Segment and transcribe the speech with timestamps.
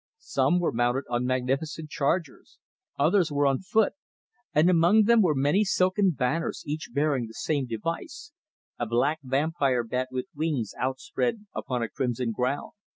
[0.17, 2.57] Some were mounted on magnificent chargers,
[2.97, 3.93] others were on foot,
[4.51, 8.31] and among them were many silken banners each bearing the same device,
[8.79, 12.71] a black vampire bat with wings outspread upon a crimson ground.